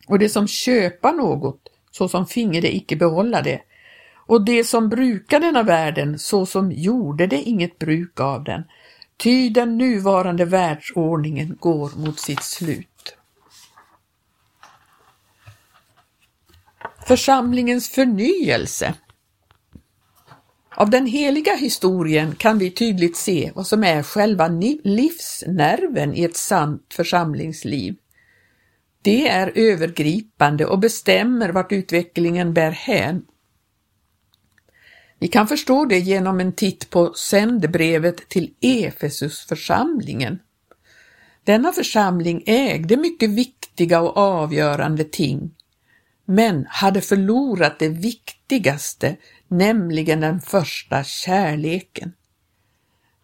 Och 0.07 0.19
det 0.19 0.29
som 0.29 0.47
köpa 0.47 1.11
något 1.11 1.61
så 1.91 2.07
som 2.07 2.25
finge 2.25 2.61
det 2.61 2.75
icke 2.75 2.95
behålla 2.95 3.41
det, 3.41 3.61
och 4.31 4.45
de 4.45 4.63
som 4.63 4.89
brukar 4.89 5.39
denna 5.39 5.63
världen 5.63 6.19
så 6.19 6.45
som 6.45 6.71
gjorde 6.71 7.27
det 7.27 7.41
inget 7.41 7.79
bruk 7.79 8.19
av 8.19 8.43
den, 8.43 8.63
ty 9.17 9.49
den 9.49 9.77
nuvarande 9.77 10.45
världsordningen 10.45 11.57
går 11.59 11.91
mot 11.97 12.19
sitt 12.19 12.43
slut. 12.43 12.87
Församlingens 17.05 17.89
förnyelse 17.89 18.93
Av 20.75 20.89
den 20.89 21.05
heliga 21.05 21.55
historien 21.55 22.35
kan 22.35 22.57
vi 22.57 22.71
tydligt 22.71 23.17
se 23.17 23.51
vad 23.55 23.67
som 23.67 23.83
är 23.83 24.03
själva 24.03 24.47
livsnerven 24.83 26.15
i 26.15 26.23
ett 26.23 26.37
sant 26.37 26.93
församlingsliv. 26.93 27.95
Det 29.01 29.27
är 29.27 29.51
övergripande 29.55 30.65
och 30.65 30.79
bestämmer 30.79 31.49
vart 31.49 31.71
utvecklingen 31.71 32.53
bär 32.53 32.71
hän 32.71 33.25
vi 35.21 35.27
kan 35.27 35.47
förstå 35.47 35.85
det 35.85 35.99
genom 35.99 36.39
en 36.39 36.53
titt 36.53 36.89
på 36.89 37.13
sändebrevet 37.13 38.29
till 38.29 38.53
Efesusförsamlingen. 38.61 40.39
Denna 41.43 41.71
församling 41.71 42.43
ägde 42.45 42.97
mycket 42.97 43.29
viktiga 43.29 44.01
och 44.01 44.17
avgörande 44.17 45.03
ting, 45.03 45.51
men 46.25 46.65
hade 46.69 47.01
förlorat 47.01 47.79
det 47.79 47.89
viktigaste, 47.89 49.15
nämligen 49.47 50.21
den 50.21 50.41
första 50.41 51.03
kärleken. 51.03 52.13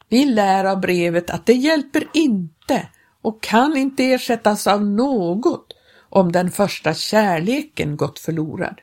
Vi 0.10 0.26
lär 0.26 0.66
av 0.66 0.80
brevet 0.82 1.30
att 1.30 1.46
det 1.46 1.54
hjälper 1.54 2.08
inte 2.14 2.88
och 3.28 3.44
kan 3.44 3.78
inte 3.78 4.04
ersättas 4.04 4.68
av 4.68 4.86
något 4.86 5.74
om 6.10 6.32
den 6.32 6.52
första 6.52 6.94
kärleken 6.94 7.98
gått 7.98 8.20
förlorad. 8.20 8.82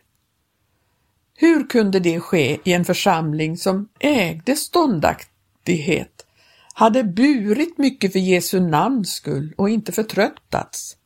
Hur 1.36 1.68
kunde 1.68 2.00
det 2.00 2.20
ske 2.20 2.58
i 2.64 2.72
en 2.72 2.84
församling 2.84 3.56
som 3.56 3.88
ägde 4.00 4.56
ståndaktighet, 4.56 6.26
hade 6.74 7.04
burit 7.04 7.78
mycket 7.78 8.12
för 8.12 8.18
Jesu 8.18 8.60
namns 8.60 9.14
skull 9.14 9.54
och 9.56 9.68
inte 9.68 9.92
förtröttats? 9.92 10.96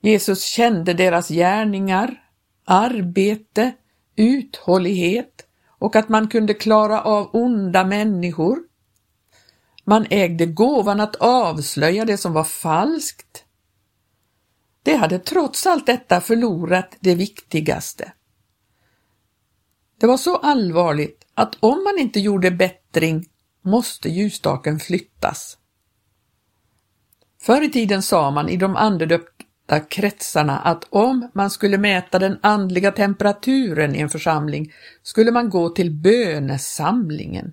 Jesus 0.00 0.44
kände 0.44 0.94
deras 0.94 1.28
gärningar, 1.28 2.22
arbete, 2.64 3.72
uthållighet 4.16 5.46
och 5.78 5.96
att 5.96 6.08
man 6.08 6.28
kunde 6.28 6.54
klara 6.54 7.02
av 7.02 7.30
onda 7.32 7.84
människor. 7.84 8.58
Man 9.84 10.06
ägde 10.10 10.46
gåvan 10.46 11.00
att 11.00 11.16
avslöja 11.16 12.04
det 12.04 12.16
som 12.16 12.32
var 12.32 12.44
falskt. 12.44 13.44
Det 14.82 14.96
hade 14.96 15.18
trots 15.18 15.66
allt 15.66 15.86
detta 15.86 16.20
förlorat 16.20 16.96
det 17.00 17.14
viktigaste. 17.14 18.12
Det 20.00 20.06
var 20.06 20.16
så 20.16 20.36
allvarligt 20.36 21.24
att 21.34 21.56
om 21.60 21.84
man 21.84 21.98
inte 21.98 22.20
gjorde 22.20 22.50
bättring 22.50 23.28
måste 23.62 24.08
ljusstaken 24.08 24.80
flyttas. 24.80 25.58
Förr 27.42 27.62
i 27.62 27.70
tiden 27.70 28.02
sa 28.02 28.30
man 28.30 28.48
i 28.48 28.56
de 28.56 28.76
andedöpta 28.76 29.80
kretsarna 29.80 30.58
att 30.58 30.84
om 30.90 31.30
man 31.34 31.50
skulle 31.50 31.78
mäta 31.78 32.18
den 32.18 32.38
andliga 32.42 32.92
temperaturen 32.92 33.94
i 33.94 34.00
en 34.00 34.08
församling 34.08 34.72
skulle 35.02 35.30
man 35.30 35.50
gå 35.50 35.68
till 35.68 35.90
bönesamlingen. 35.90 37.52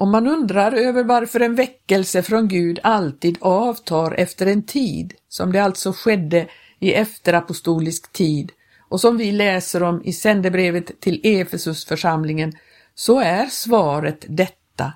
Om 0.00 0.10
man 0.10 0.26
undrar 0.26 0.72
över 0.72 1.04
varför 1.04 1.40
en 1.40 1.54
väckelse 1.54 2.22
från 2.22 2.48
Gud 2.48 2.80
alltid 2.82 3.38
avtar 3.40 4.12
efter 4.12 4.46
en 4.46 4.62
tid, 4.62 5.14
som 5.28 5.52
det 5.52 5.58
alltså 5.58 5.92
skedde 5.92 6.48
i 6.78 6.92
efterapostolisk 6.92 8.12
tid, 8.12 8.52
och 8.88 9.00
som 9.00 9.16
vi 9.16 9.32
läser 9.32 9.82
om 9.82 10.04
i 10.04 10.12
sändebrevet 10.12 11.00
till 11.00 11.20
Efesusförsamlingen 11.22 12.52
så 12.94 13.20
är 13.20 13.46
svaret 13.46 14.24
detta. 14.28 14.92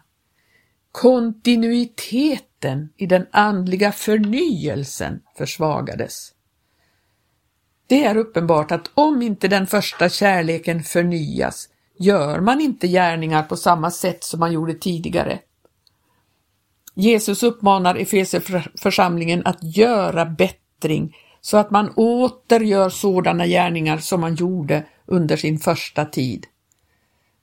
Kontinuiteten 0.93 2.89
i 2.97 3.07
den 3.07 3.27
andliga 3.31 3.93
förnyelsen 3.93 5.21
försvagades. 5.39 6.33
Det 7.87 8.05
är 8.05 8.17
uppenbart 8.17 8.71
att 8.71 8.91
om 8.95 9.23
inte 9.23 9.49
den 9.49 9.67
första 9.67 10.09
kärleken 10.09 10.83
förnyas 10.83 11.69
gör 11.99 12.41
man 12.41 12.61
inte 12.61 12.89
gärningar 12.89 13.43
på 13.43 13.57
samma 13.57 13.91
sätt 13.91 14.25
som 14.25 14.41
man 14.41 14.53
gjorde 14.53 14.75
tidigare. 14.75 15.39
Jesus 16.95 17.43
uppmanar 17.43 17.95
Efeserförsamlingen 17.95 19.43
att 19.47 19.77
göra 19.77 20.27
bättring 20.27 21.17
så 21.41 21.57
att 21.57 21.71
man 21.71 21.91
åter 21.91 22.61
gör 22.61 22.89
sådana 22.89 23.47
gärningar 23.47 23.99
som 23.99 24.21
man 24.21 24.35
gjorde 24.35 24.85
under 25.07 25.37
sin 25.37 25.59
första 25.59 26.05
tid. 26.05 26.47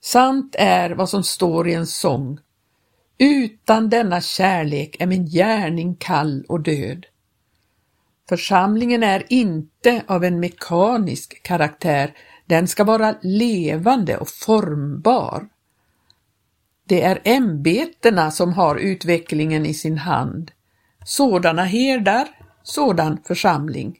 Sant 0.01 0.55
är 0.59 0.89
vad 0.89 1.09
som 1.09 1.23
står 1.23 1.67
i 1.67 1.73
en 1.73 1.87
sång. 1.87 2.39
Utan 3.17 3.89
denna 3.89 4.21
kärlek 4.21 4.95
är 4.99 5.07
min 5.07 5.25
gärning 5.25 5.95
kall 5.95 6.45
och 6.47 6.61
död. 6.61 7.05
Församlingen 8.29 9.03
är 9.03 9.23
inte 9.29 10.03
av 10.07 10.23
en 10.23 10.39
mekanisk 10.39 11.43
karaktär, 11.43 12.13
den 12.51 12.67
ska 12.67 12.83
vara 12.83 13.15
levande 13.21 14.17
och 14.17 14.29
formbar. 14.29 15.47
Det 16.87 17.01
är 17.01 17.21
ämbetena 17.23 18.31
som 18.31 18.53
har 18.53 18.75
utvecklingen 18.75 19.65
i 19.65 19.73
sin 19.73 19.97
hand. 19.97 20.51
Sådana 21.05 21.63
herdar, 21.63 22.27
sådan 22.63 23.17
församling. 23.27 23.99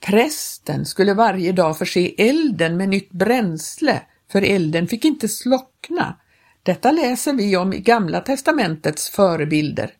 Prästen 0.00 0.86
skulle 0.86 1.14
varje 1.14 1.52
dag 1.52 1.78
förse 1.78 2.14
elden 2.18 2.76
med 2.76 2.88
nytt 2.88 3.10
bränsle, 3.10 4.02
för 4.32 4.42
elden 4.42 4.88
fick 4.88 5.04
inte 5.04 5.28
slockna. 5.28 6.16
Detta 6.62 6.90
läser 6.90 7.32
vi 7.32 7.56
om 7.56 7.72
i 7.72 7.80
Gamla 7.80 8.20
testamentets 8.20 9.10
förebilder. 9.10 9.90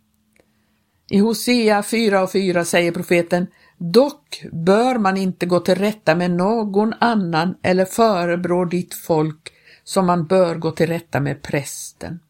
I 1.10 1.18
Hosea 1.18 1.82
4 1.82 2.22
och 2.22 2.32
4 2.32 2.64
säger 2.64 2.92
profeten 2.92 3.46
Dock 3.78 4.44
bör 4.52 4.98
man 4.98 5.16
inte 5.16 5.46
gå 5.46 5.60
till 5.60 5.74
rätta 5.74 6.14
med 6.14 6.30
någon 6.30 6.94
annan 6.98 7.54
eller 7.62 7.84
förebrå 7.84 8.64
ditt 8.64 8.94
folk 8.94 9.52
som 9.84 10.06
man 10.06 10.26
bör 10.26 10.54
gå 10.54 10.70
till 10.70 10.86
rätta 10.86 11.20
med 11.20 11.42
prästen. 11.42 12.20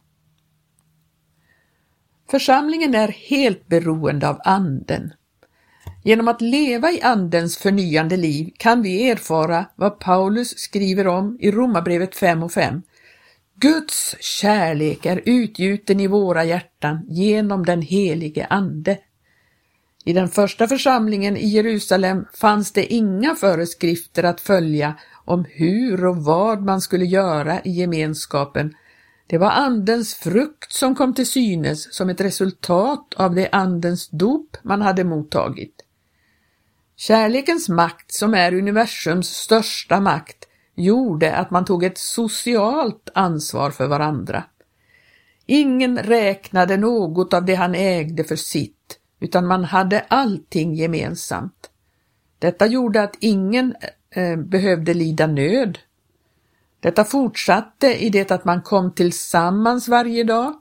Församlingen 2.30 2.94
är 2.94 3.08
helt 3.08 3.66
beroende 3.66 4.28
av 4.28 4.40
anden. 4.44 5.12
Genom 6.02 6.28
att 6.28 6.40
leva 6.40 6.90
i 6.90 7.02
Andens 7.02 7.58
förnyande 7.58 8.16
liv 8.16 8.52
kan 8.56 8.82
vi 8.82 9.10
erfara 9.10 9.66
vad 9.76 9.98
Paulus 9.98 10.58
skriver 10.58 11.06
om 11.06 11.38
i 11.40 11.50
Romarbrevet 11.50 12.16
5 12.16 12.42
och 12.42 12.52
5. 12.52 12.82
Guds 13.54 14.16
kärlek 14.20 15.06
är 15.06 15.22
utgjuten 15.24 16.00
i 16.00 16.06
våra 16.06 16.44
hjärtan 16.44 17.06
genom 17.08 17.64
den 17.64 17.82
helige 17.82 18.46
Ande. 18.50 18.98
I 20.04 20.12
den 20.12 20.28
första 20.28 20.68
församlingen 20.68 21.36
i 21.36 21.46
Jerusalem 21.46 22.24
fanns 22.34 22.72
det 22.72 22.92
inga 22.92 23.34
föreskrifter 23.34 24.22
att 24.22 24.40
följa 24.40 24.94
om 25.24 25.44
hur 25.48 26.06
och 26.06 26.16
vad 26.16 26.62
man 26.62 26.80
skulle 26.80 27.04
göra 27.04 27.60
i 27.60 27.70
gemenskapen 27.70 28.74
det 29.26 29.38
var 29.38 29.50
Andens 29.50 30.14
frukt 30.14 30.72
som 30.72 30.94
kom 30.94 31.14
till 31.14 31.26
synes 31.26 31.94
som 31.94 32.10
ett 32.10 32.20
resultat 32.20 33.14
av 33.16 33.34
det 33.34 33.48
Andens 33.52 34.08
dop 34.08 34.56
man 34.62 34.82
hade 34.82 35.04
mottagit. 35.04 35.82
Kärlekens 36.96 37.68
makt, 37.68 38.12
som 38.12 38.34
är 38.34 38.54
universums 38.54 39.28
största 39.28 40.00
makt, 40.00 40.48
gjorde 40.74 41.36
att 41.36 41.50
man 41.50 41.64
tog 41.64 41.84
ett 41.84 41.98
socialt 41.98 43.08
ansvar 43.14 43.70
för 43.70 43.86
varandra. 43.86 44.44
Ingen 45.46 45.98
räknade 45.98 46.76
något 46.76 47.34
av 47.34 47.44
det 47.44 47.54
han 47.54 47.74
ägde 47.74 48.24
för 48.24 48.36
sitt, 48.36 48.73
utan 49.24 49.46
man 49.46 49.64
hade 49.64 50.00
allting 50.00 50.74
gemensamt. 50.74 51.70
Detta 52.38 52.66
gjorde 52.66 53.02
att 53.02 53.16
ingen 53.20 53.74
eh, 54.10 54.36
behövde 54.36 54.94
lida 54.94 55.26
nöd 55.26 55.78
detta 56.84 57.04
fortsatte 57.04 58.04
i 58.04 58.10
det 58.10 58.30
att 58.30 58.44
man 58.44 58.62
kom 58.62 58.94
tillsammans 58.94 59.88
varje 59.88 60.24
dag. 60.24 60.60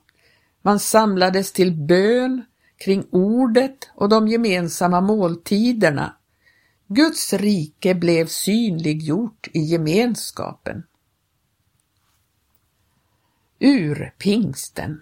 Man 0.61 0.79
samlades 0.79 1.51
till 1.51 1.73
bön 1.73 2.45
kring 2.77 3.07
ordet 3.11 3.89
och 3.95 4.09
de 4.09 4.27
gemensamma 4.27 5.01
måltiderna. 5.01 6.15
Guds 6.87 7.33
rike 7.33 7.95
blev 7.95 8.27
synliggjort 8.27 9.47
i 9.53 9.59
gemenskapen. 9.59 10.83
Ur 13.59 14.13
pingsten 14.17 15.01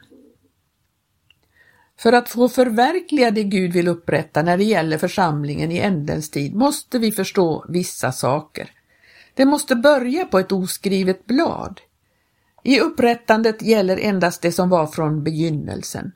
för 2.02 2.14
att 2.14 2.30
få 2.30 2.50
förverkliga 2.50 3.32
det 3.32 3.44
Gud 3.44 3.74
vill 3.74 3.88
upprätta 3.88 4.44
när 4.44 4.58
det 4.58 4.64
gäller 4.64 4.98
församlingen 4.98 5.72
i 5.72 5.78
ändens 5.78 6.30
tid 6.30 6.56
måste 6.56 7.00
vi 7.00 7.12
förstå 7.12 7.66
vissa 7.70 8.12
saker. 8.12 8.70
Det 9.34 9.46
måste 9.46 9.76
börja 9.76 10.26
på 10.26 10.40
ett 10.40 10.52
oskrivet 10.52 11.26
blad. 11.26 11.82
I 12.64 12.80
upprättandet 12.80 13.62
gäller 13.62 13.98
endast 13.98 14.42
det 14.42 14.52
som 14.52 14.70
var 14.70 14.88
från 14.88 15.24
begynnelsen. 15.24 16.12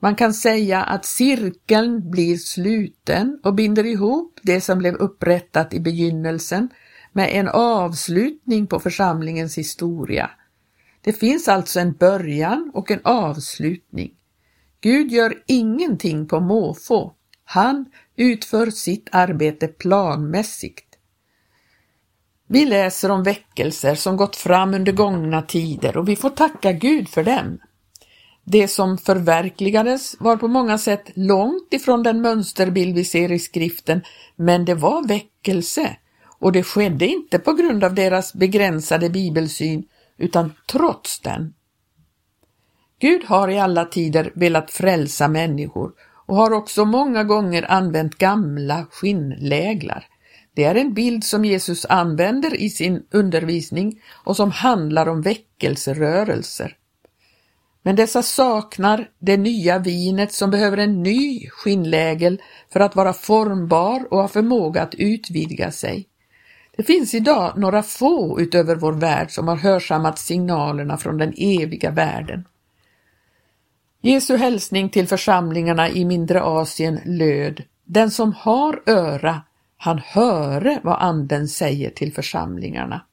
Man 0.00 0.14
kan 0.14 0.34
säga 0.34 0.82
att 0.82 1.04
cirkeln 1.04 2.10
blir 2.10 2.36
sluten 2.36 3.40
och 3.42 3.54
binder 3.54 3.86
ihop 3.86 4.40
det 4.42 4.60
som 4.60 4.78
blev 4.78 4.94
upprättat 4.94 5.74
i 5.74 5.80
begynnelsen 5.80 6.68
med 7.12 7.30
en 7.32 7.48
avslutning 7.48 8.66
på 8.66 8.80
församlingens 8.80 9.58
historia. 9.58 10.30
Det 11.00 11.12
finns 11.12 11.48
alltså 11.48 11.80
en 11.80 11.92
början 11.92 12.70
och 12.74 12.90
en 12.90 13.00
avslutning. 13.04 14.14
Gud 14.80 15.12
gör 15.12 15.42
ingenting 15.46 16.28
på 16.28 16.40
måfå. 16.40 17.12
Han 17.44 17.86
utför 18.16 18.70
sitt 18.70 19.08
arbete 19.12 19.68
planmässigt. 19.68 20.86
Vi 22.48 22.64
läser 22.64 23.10
om 23.10 23.22
väckelser 23.22 23.94
som 23.94 24.16
gått 24.16 24.36
fram 24.36 24.74
under 24.74 24.92
gångna 24.92 25.42
tider 25.42 25.96
och 25.96 26.08
vi 26.08 26.16
får 26.16 26.30
tacka 26.30 26.72
Gud 26.72 27.08
för 27.08 27.24
dem. 27.24 27.58
Det 28.44 28.68
som 28.68 28.98
förverkligades 28.98 30.16
var 30.20 30.36
på 30.36 30.48
många 30.48 30.78
sätt 30.78 31.10
långt 31.14 31.68
ifrån 31.70 32.02
den 32.02 32.20
mönsterbild 32.20 32.94
vi 32.94 33.04
ser 33.04 33.32
i 33.32 33.38
skriften, 33.38 34.02
men 34.36 34.64
det 34.64 34.74
var 34.74 35.08
väckelse 35.08 35.96
och 36.38 36.52
det 36.52 36.62
skedde 36.62 37.06
inte 37.06 37.38
på 37.38 37.52
grund 37.52 37.84
av 37.84 37.94
deras 37.94 38.34
begränsade 38.34 39.10
bibelsyn 39.10 39.84
utan 40.18 40.52
trots 40.66 41.20
den. 41.20 41.54
Gud 43.00 43.24
har 43.24 43.48
i 43.48 43.58
alla 43.58 43.84
tider 43.84 44.32
velat 44.34 44.70
frälsa 44.70 45.28
människor 45.28 45.92
och 46.26 46.36
har 46.36 46.52
också 46.52 46.84
många 46.84 47.24
gånger 47.24 47.70
använt 47.70 48.18
gamla 48.18 48.86
skinnläglar. 48.90 50.06
Det 50.54 50.64
är 50.64 50.74
en 50.74 50.94
bild 50.94 51.24
som 51.24 51.44
Jesus 51.44 51.86
använder 51.88 52.54
i 52.54 52.70
sin 52.70 53.06
undervisning 53.10 54.00
och 54.24 54.36
som 54.36 54.50
handlar 54.50 55.08
om 55.08 55.22
väckelserörelser. 55.22 56.76
Men 57.82 57.96
dessa 57.96 58.22
saknar 58.22 59.08
det 59.18 59.36
nya 59.36 59.78
vinet 59.78 60.32
som 60.32 60.50
behöver 60.50 60.76
en 60.76 61.02
ny 61.02 61.48
skinnlägel 61.48 62.42
för 62.72 62.80
att 62.80 62.96
vara 62.96 63.12
formbar 63.12 64.06
och 64.10 64.18
ha 64.18 64.28
förmåga 64.28 64.82
att 64.82 64.94
utvidga 64.94 65.70
sig. 65.70 66.06
Det 66.76 66.82
finns 66.82 67.14
idag 67.14 67.52
några 67.56 67.82
få 67.82 68.40
utöver 68.40 68.76
vår 68.76 68.92
värld 68.92 69.30
som 69.30 69.48
har 69.48 69.56
hörsammat 69.56 70.18
signalerna 70.18 70.96
från 70.96 71.18
den 71.18 71.34
eviga 71.36 71.90
världen. 71.90 72.44
Jesu 74.02 74.36
hälsning 74.36 74.88
till 74.88 75.08
församlingarna 75.08 75.88
i 75.88 76.04
mindre 76.04 76.42
Asien 76.42 77.00
löd 77.04 77.62
Den 77.84 78.10
som 78.10 78.32
har 78.32 78.82
öra, 78.86 79.42
han 79.76 79.98
höre 79.98 80.80
vad 80.82 81.02
anden 81.02 81.48
säger 81.48 81.90
till 81.90 82.12
församlingarna. 82.12 83.06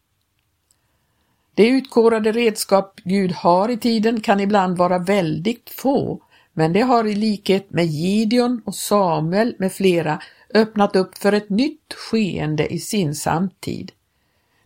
De 1.55 1.67
utkårade 1.67 2.31
redskap 2.31 2.99
Gud 3.03 3.31
har 3.31 3.69
i 3.69 3.77
tiden 3.77 4.21
kan 4.21 4.39
ibland 4.39 4.77
vara 4.77 4.99
väldigt 4.99 5.69
få, 5.69 6.21
men 6.53 6.73
det 6.73 6.81
har 6.81 7.07
i 7.07 7.15
likhet 7.15 7.71
med 7.71 7.85
Gideon 7.85 8.61
och 8.65 8.75
Samuel 8.75 9.55
med 9.59 9.73
flera 9.73 10.21
öppnat 10.53 10.95
upp 10.95 11.17
för 11.17 11.33
ett 11.33 11.49
nytt 11.49 11.93
skeende 11.93 12.73
i 12.73 12.79
sin 12.79 13.15
samtid. 13.15 13.91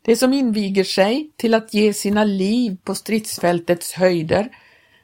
Det 0.02 0.16
som 0.16 0.34
inviger 0.34 0.84
sig 0.84 1.32
till 1.36 1.54
att 1.54 1.74
ge 1.74 1.94
sina 1.94 2.24
liv 2.24 2.78
på 2.84 2.96
stridsfältets 2.96 3.94
höjder 3.94 4.50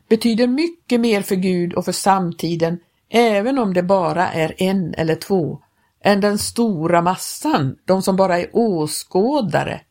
betyder 0.10 0.48
mycket 0.48 1.00
mer 1.00 1.22
för 1.22 1.36
Gud 1.36 1.74
och 1.74 1.86
för 1.86 1.92
samtiden, 1.92 2.80
även 3.10 3.60
om 3.60 3.74
det 3.74 3.84
bara 3.84 4.32
är 4.32 4.56
en 4.58 4.94
eller 4.94 5.16
två, 5.16 5.60
än 6.04 6.22
den 6.22 6.38
stora 6.38 7.02
massan, 7.02 7.78
de 7.86 8.02
som 8.02 8.16
bara 8.16 8.40
är 8.40 8.50
åskådare 8.54 9.82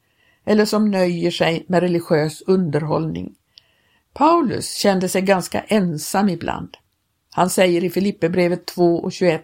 eller 0.45 0.65
som 0.65 0.91
nöjer 0.91 1.31
sig 1.31 1.65
med 1.69 1.81
religiös 1.81 2.43
underhållning. 2.47 3.35
Paulus 4.13 4.75
kände 4.75 5.09
sig 5.09 5.23
ganska 5.23 5.61
ensam 5.61 6.29
ibland. 6.29 6.77
Han 7.31 7.51
säger 7.51 7.85
i 7.85 7.91
Filipperbrevet 7.91 8.67
2 8.67 8.97
och 8.97 9.13
21 9.13 9.43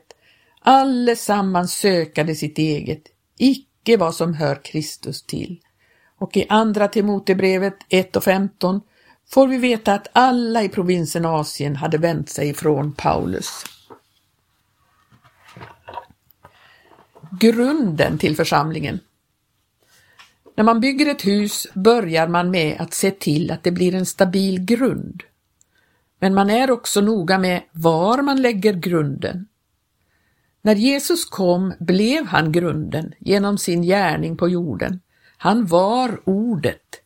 Allesammans 0.60 1.72
sökade 1.72 2.34
sitt 2.34 2.58
eget, 2.58 3.02
icke 3.38 3.96
vad 3.96 4.14
som 4.14 4.34
hör 4.34 4.64
Kristus 4.64 5.22
till. 5.22 5.60
Och 6.18 6.36
i 6.36 6.46
Andra 6.48 6.88
Timotebrevet 6.88 7.76
1 7.88 8.16
och 8.16 8.24
15 8.24 8.80
får 9.32 9.46
vi 9.46 9.58
veta 9.58 9.94
att 9.94 10.08
alla 10.12 10.62
i 10.62 10.68
provinsen 10.68 11.24
Asien 11.24 11.76
hade 11.76 11.98
vänt 11.98 12.28
sig 12.28 12.48
ifrån 12.48 12.92
Paulus. 12.92 13.64
Grunden 17.40 18.18
till 18.18 18.36
församlingen 18.36 19.00
När 20.56 20.64
man 20.64 20.80
bygger 20.80 21.10
ett 21.10 21.26
hus 21.26 21.66
börjar 21.74 22.28
man 22.28 22.50
med 22.50 22.80
att 22.80 22.94
se 22.94 23.10
till 23.10 23.50
att 23.50 23.62
det 23.62 23.70
blir 23.70 23.94
en 23.94 24.06
stabil 24.06 24.64
grund. 24.64 25.22
Men 26.18 26.34
man 26.34 26.50
är 26.50 26.70
också 26.70 27.00
noga 27.00 27.38
med 27.38 27.62
var 27.72 28.22
man 28.22 28.42
lägger 28.42 28.72
grunden. 28.72 29.46
När 30.62 30.74
Jesus 30.74 31.24
kom 31.24 31.74
blev 31.78 32.26
han 32.26 32.52
grunden 32.52 33.14
genom 33.18 33.58
sin 33.58 33.82
gärning 33.82 34.36
på 34.36 34.48
jorden. 34.48 35.00
Han 35.36 35.66
var 35.66 36.20
ordet. 36.24 37.01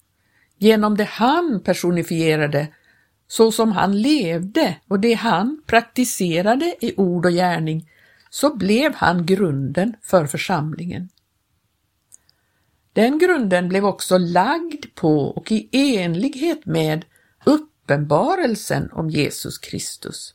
Genom 0.58 0.96
det 0.96 1.04
han 1.04 1.60
personifierade, 1.64 2.68
så 3.28 3.52
som 3.52 3.72
han 3.72 4.02
levde 4.02 4.76
och 4.88 5.00
det 5.00 5.14
han 5.14 5.62
praktiserade 5.66 6.76
i 6.80 6.94
ord 6.96 7.26
och 7.26 7.32
gärning, 7.32 7.90
så 8.30 8.56
blev 8.56 8.94
han 8.94 9.26
grunden 9.26 9.96
för 10.02 10.26
församlingen. 10.26 11.08
Den 12.92 13.18
grunden 13.18 13.68
blev 13.68 13.84
också 13.84 14.18
lagd 14.18 14.84
på 14.94 15.20
och 15.20 15.52
i 15.52 15.68
enlighet 15.72 16.66
med 16.66 17.04
uppenbarelsen 17.44 18.90
om 18.92 19.10
Jesus 19.10 19.58
Kristus. 19.58 20.34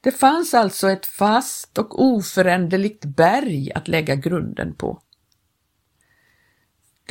Det 0.00 0.12
fanns 0.12 0.54
alltså 0.54 0.90
ett 0.90 1.06
fast 1.06 1.78
och 1.78 2.02
oföränderligt 2.02 3.04
berg 3.04 3.72
att 3.72 3.88
lägga 3.88 4.14
grunden 4.14 4.74
på. 4.74 5.02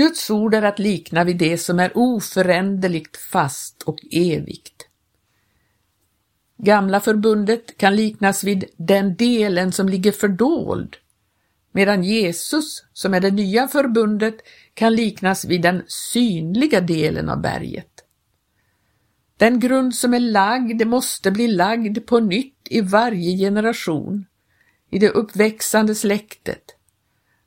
Guds 0.01 0.29
ord 0.29 0.53
är 0.53 0.61
att 0.61 0.79
likna 0.79 1.23
vid 1.23 1.37
det 1.37 1.57
som 1.57 1.79
är 1.79 1.91
oföränderligt 1.95 3.17
fast 3.17 3.83
och 3.83 3.97
evigt. 4.11 4.87
Gamla 6.57 6.99
förbundet 6.99 7.77
kan 7.77 7.95
liknas 7.95 8.43
vid 8.43 8.65
den 8.77 9.15
delen 9.15 9.71
som 9.71 9.89
ligger 9.89 10.11
fördold, 10.11 10.95
medan 11.71 12.03
Jesus, 12.03 12.83
som 12.93 13.13
är 13.13 13.19
det 13.19 13.31
nya 13.31 13.67
förbundet, 13.67 14.35
kan 14.73 14.95
liknas 14.95 15.45
vid 15.45 15.61
den 15.61 15.83
synliga 15.87 16.81
delen 16.81 17.29
av 17.29 17.41
berget. 17.41 18.03
Den 19.37 19.59
grund 19.59 19.95
som 19.95 20.13
är 20.13 20.19
lagd 20.19 20.87
måste 20.87 21.31
bli 21.31 21.47
lagd 21.47 22.05
på 22.05 22.19
nytt 22.19 22.67
i 22.69 22.81
varje 22.81 23.37
generation, 23.37 24.25
i 24.89 24.99
det 24.99 25.09
uppväxande 25.09 25.95
släktet. 25.95 26.75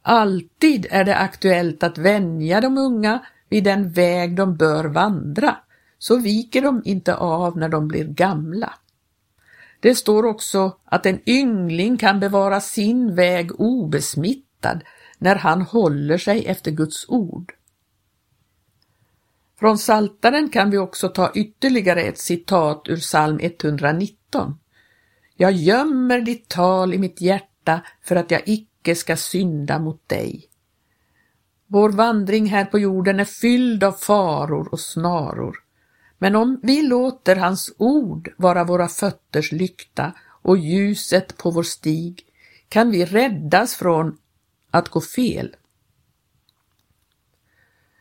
Alltid 0.07 0.87
är 0.91 1.05
det 1.05 1.17
aktuellt 1.17 1.83
att 1.83 1.99
vänja 1.99 2.61
de 2.61 2.79
unga 2.79 3.27
vid 3.49 3.65
den 3.65 3.91
väg 3.91 4.37
de 4.37 4.57
bör 4.57 4.85
vandra, 4.85 5.57
så 5.99 6.17
viker 6.17 6.63
de 6.63 6.83
inte 6.85 7.15
av 7.15 7.59
när 7.59 7.69
de 7.69 7.89
blir 7.89 8.05
gamla. 8.05 8.75
Det 9.81 9.95
står 9.95 10.27
också 10.27 10.79
att 10.85 11.07
en 11.07 11.29
yngling 11.29 11.97
kan 11.97 12.21
bevara 12.21 12.61
sin 12.61 13.15
väg 13.15 13.61
obesmittad 13.61 14.81
när 15.19 15.37
han 15.37 15.63
håller 15.63 16.19
sig 16.19 16.47
efter 16.47 16.71
Guds 16.71 17.09
ord. 17.09 17.53
Från 19.59 19.79
Saltaren 19.79 20.49
kan 20.49 20.71
vi 20.71 20.79
också 20.79 21.09
ta 21.09 21.33
ytterligare 21.35 22.03
ett 22.03 22.19
citat 22.19 22.89
ur 22.89 22.97
psalm 22.97 23.39
119. 23.43 24.59
Jag 25.37 25.53
gömmer 25.53 26.21
ditt 26.21 26.49
tal 26.49 26.95
i 26.95 26.99
mitt 26.99 27.21
hjärta 27.21 27.81
för 28.03 28.17
att 28.17 28.31
jag 28.31 28.43
icke 28.47 28.74
ska 28.93 29.17
synda 29.17 29.79
mot 29.79 30.09
dig. 30.09 30.49
Vår 31.67 31.91
vandring 31.91 32.47
här 32.47 32.65
på 32.65 32.79
jorden 32.79 33.21
är 33.21 33.25
fylld 33.25 33.85
av 33.85 33.93
faror 33.93 34.69
och 34.73 34.81
snaror. 34.81 35.57
Men 36.19 36.37
om 36.37 36.61
vi 36.63 36.83
låter 36.83 37.37
hans 37.37 37.75
ord 37.79 38.33
vara 38.37 38.65
våra 38.65 38.89
fötters 38.89 39.53
lykta 39.53 40.13
och 40.43 40.59
ljuset 40.59 41.37
på 41.37 41.51
vår 41.51 41.63
stig 41.63 42.23
kan 42.69 42.91
vi 42.91 43.05
räddas 43.05 43.75
från 43.75 44.19
att 44.71 44.89
gå 44.89 45.01
fel. 45.01 45.57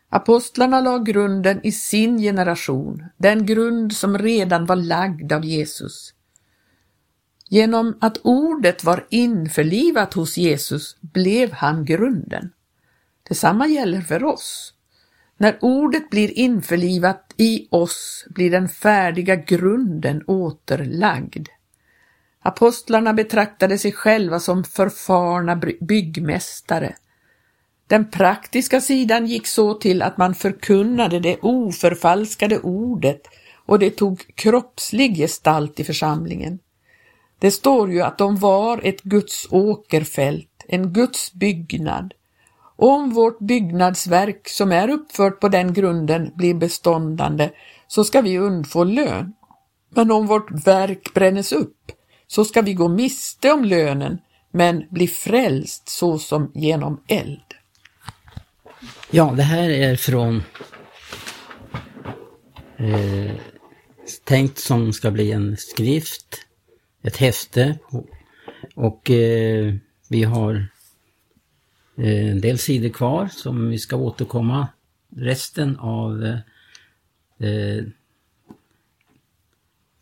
Apostlarna 0.08 0.80
la 0.80 0.98
grunden 0.98 1.60
i 1.66 1.72
sin 1.72 2.18
generation, 2.18 3.04
den 3.16 3.46
grund 3.46 3.92
som 3.92 4.18
redan 4.18 4.66
var 4.66 4.76
lagd 4.76 5.32
av 5.32 5.44
Jesus. 5.44 6.14
Genom 7.48 7.98
att 8.00 8.18
ordet 8.22 8.84
var 8.84 9.06
införlivat 9.10 10.14
hos 10.14 10.36
Jesus 10.36 10.96
blev 11.00 11.52
han 11.52 11.84
grunden. 11.84 12.52
Detsamma 13.28 13.66
gäller 13.66 14.00
för 14.00 14.24
oss. 14.24 14.74
När 15.36 15.58
ordet 15.60 16.10
blir 16.10 16.38
införlivat 16.38 17.34
i 17.36 17.68
oss 17.70 18.26
blir 18.28 18.50
den 18.50 18.68
färdiga 18.68 19.36
grunden 19.36 20.22
återlagd. 20.26 21.48
Apostlarna 22.42 23.12
betraktade 23.14 23.78
sig 23.78 23.92
själva 23.92 24.40
som 24.40 24.64
förfarna 24.64 25.60
byggmästare. 25.80 26.94
Den 27.86 28.10
praktiska 28.10 28.80
sidan 28.80 29.26
gick 29.26 29.46
så 29.46 29.74
till 29.74 30.02
att 30.02 30.16
man 30.16 30.34
förkunnade 30.34 31.20
det 31.20 31.38
oförfalskade 31.42 32.58
ordet 32.58 33.20
och 33.66 33.78
det 33.78 33.90
tog 33.90 34.34
kroppslig 34.34 35.16
gestalt 35.16 35.80
i 35.80 35.84
församlingen. 35.84 36.58
Det 37.44 37.50
står 37.50 37.92
ju 37.92 38.02
att 38.02 38.18
de 38.18 38.36
var 38.36 38.80
ett 38.84 39.02
Guds 39.02 39.46
åkerfält, 39.50 40.64
en 40.68 40.92
Guds 40.92 41.32
byggnad 41.32 42.14
Om 42.76 43.10
vårt 43.10 43.38
byggnadsverk 43.38 44.48
som 44.48 44.72
är 44.72 44.90
uppfört 44.90 45.40
på 45.40 45.48
den 45.48 45.72
grunden 45.72 46.30
blir 46.34 46.54
beståndande 46.54 47.50
så 47.88 48.04
ska 48.04 48.20
vi 48.20 48.38
undfå 48.38 48.84
lön. 48.84 49.32
Men 49.90 50.10
om 50.10 50.26
vårt 50.26 50.66
verk 50.66 51.14
brännes 51.14 51.52
upp 51.52 51.92
så 52.26 52.44
ska 52.44 52.62
vi 52.62 52.74
gå 52.74 52.88
miste 52.88 53.52
om 53.52 53.64
lönen 53.64 54.18
men 54.50 54.84
bli 54.90 55.06
frälst 55.08 55.88
såsom 55.88 56.50
genom 56.54 57.00
eld. 57.08 57.54
Ja, 59.10 59.32
det 59.36 59.42
här 59.42 59.70
är 59.70 59.96
från 59.96 60.42
eh, 62.76 63.32
tänkt 64.24 64.58
som 64.58 64.92
ska 64.92 65.10
bli 65.10 65.32
en 65.32 65.56
skrift, 65.56 66.44
ett 67.04 67.16
häfte 67.16 67.78
och 68.74 69.10
eh, 69.10 69.74
vi 70.08 70.22
har 70.22 70.66
eh, 71.96 72.30
en 72.30 72.40
del 72.40 72.58
sidor 72.58 72.88
kvar 72.88 73.28
som 73.28 73.70
vi 73.70 73.78
ska 73.78 73.96
återkomma 73.96 74.68
resten 75.16 75.76
av 75.76 76.24
eh 77.38 77.84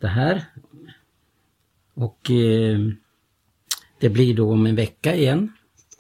det 0.03 0.09
här. 0.09 0.45
Och 1.95 2.31
eh, 2.31 2.81
det 4.01 4.09
blir 4.09 4.35
då 4.35 4.53
om 4.53 4.67
en 4.67 4.77
vecka 4.77 5.17
igen. 5.17 5.53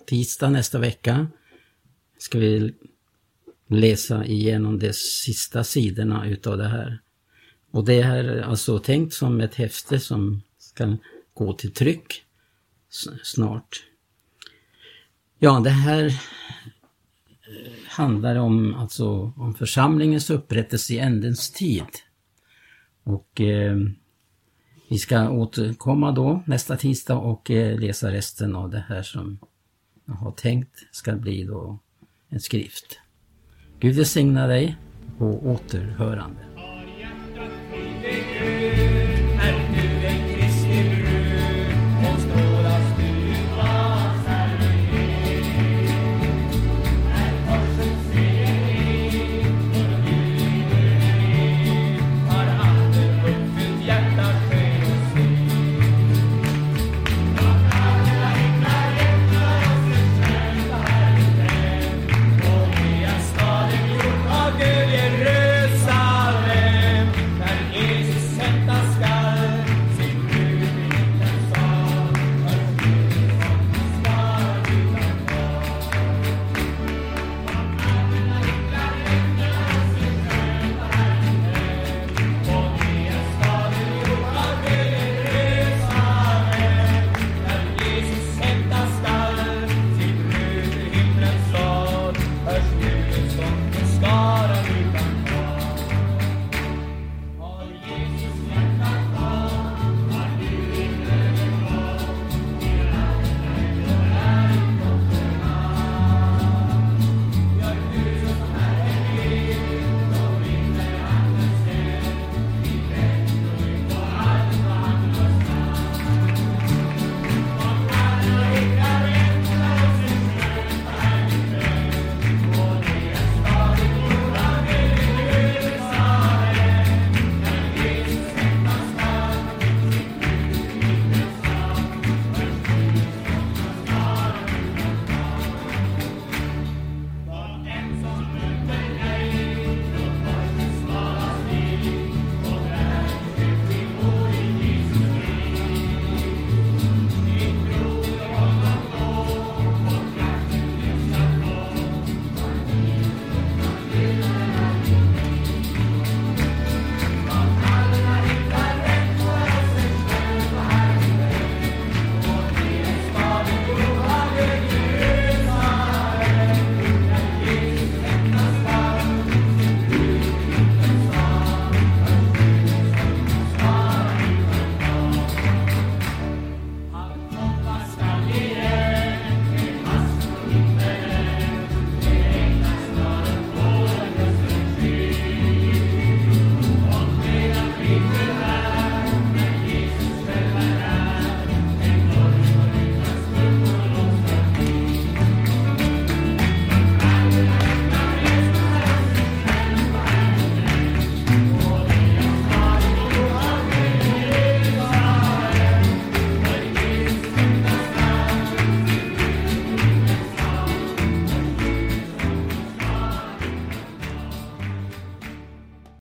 Tisdag 0.06 0.50
nästa 0.50 0.78
vecka 0.78 1.26
ska 2.18 2.38
vi 2.38 2.74
läsa 3.66 4.24
igenom 4.24 4.78
de 4.78 4.92
sista 4.92 5.64
sidorna 5.64 6.28
utav 6.28 6.58
det 6.58 6.68
här. 6.68 6.98
Och 7.70 7.84
det 7.84 8.02
här 8.02 8.24
är 8.24 8.42
alltså 8.42 8.78
tänkt 8.78 9.14
som 9.14 9.40
ett 9.40 9.54
häfte 9.54 10.00
som 10.00 10.42
ska 10.74 10.96
gå 11.34 11.52
till 11.52 11.72
tryck 11.72 12.24
snart. 13.22 13.82
Ja, 15.38 15.60
det 15.60 15.70
här 15.70 16.04
eh, 16.04 17.72
handlar 17.88 18.36
om, 18.36 18.74
alltså, 18.74 19.32
om 19.36 19.54
församlingens 19.54 20.30
upprättelse 20.30 20.94
i 20.94 20.98
ändens 20.98 21.50
tid. 21.50 21.86
Och 23.02 23.40
eh, 23.40 23.76
vi 24.90 24.98
ska 24.98 25.30
återkomma 25.30 26.12
då 26.12 26.42
nästa 26.46 26.76
tisdag 26.76 27.16
och 27.16 27.50
eh, 27.50 27.80
läsa 27.80 28.12
resten 28.12 28.56
av 28.56 28.70
det 28.70 28.84
här 28.88 29.02
som 29.02 29.38
jag 30.04 30.14
har 30.14 30.32
tänkt 30.32 30.76
ska 30.92 31.16
bli 31.16 31.44
då 31.44 31.78
en 32.28 32.40
skrift. 32.40 32.98
Gud 33.80 33.96
välsigna 33.96 34.46
dig 34.46 34.76
på 35.18 35.26
återhörande. 35.26 36.51